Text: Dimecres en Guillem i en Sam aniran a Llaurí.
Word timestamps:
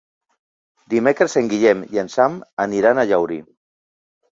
Dimecres 0.93 1.37
en 1.43 1.51
Guillem 1.53 1.85
i 1.95 2.03
en 2.07 2.13
Sam 2.17 2.43
aniran 2.69 2.99
a 2.99 3.09
Llaurí. 3.15 3.43